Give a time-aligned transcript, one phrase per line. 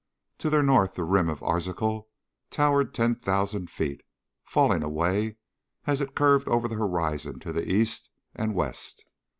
[0.39, 2.07] To their north the rim of Arzachel
[2.49, 4.01] towered ten thousand feet,
[4.43, 5.37] falling away
[5.85, 9.05] as it curved over the horizon to the east and west.